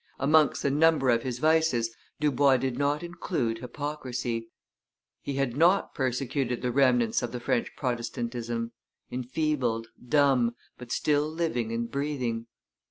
[0.17, 4.49] Amongst the number of his vices Dubois did not include hypocrisy;
[5.21, 8.71] he had not persecuted the remnants of French Protestantism,
[9.11, 12.47] enfeebled, dumb, but still living and breathing.